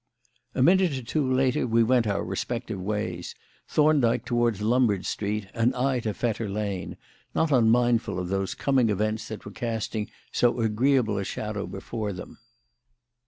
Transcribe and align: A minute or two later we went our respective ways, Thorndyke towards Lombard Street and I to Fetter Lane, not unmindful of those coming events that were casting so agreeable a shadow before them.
A 0.55 0.63
minute 0.63 0.97
or 0.97 1.03
two 1.03 1.31
later 1.31 1.67
we 1.67 1.83
went 1.83 2.07
our 2.07 2.23
respective 2.23 2.81
ways, 2.81 3.35
Thorndyke 3.67 4.25
towards 4.25 4.59
Lombard 4.63 5.05
Street 5.05 5.45
and 5.53 5.75
I 5.75 5.99
to 5.99 6.15
Fetter 6.15 6.49
Lane, 6.49 6.97
not 7.35 7.51
unmindful 7.51 8.17
of 8.17 8.29
those 8.29 8.55
coming 8.55 8.89
events 8.89 9.27
that 9.27 9.45
were 9.45 9.51
casting 9.51 10.09
so 10.31 10.59
agreeable 10.59 11.19
a 11.19 11.23
shadow 11.23 11.67
before 11.67 12.13
them. 12.13 12.39